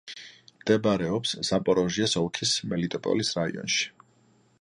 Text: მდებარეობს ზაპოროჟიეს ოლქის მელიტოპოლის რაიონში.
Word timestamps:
მდებარეობს 0.61 1.33
ზაპოროჟიეს 1.49 2.17
ოლქის 2.21 2.55
მელიტოპოლის 2.71 3.31
რაიონში. 3.41 3.87